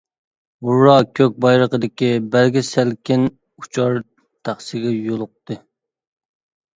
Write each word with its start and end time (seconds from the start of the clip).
ھۇررا 0.67 0.93
كۆك 1.17 1.35
بايرىقىدىكى 1.43 2.07
بەلگە 2.35 2.63
سەلكىن 2.69 3.25
ئۇچار 3.63 3.99
تەخسىگە 4.49 4.95
يولۇقتى! 5.11 5.59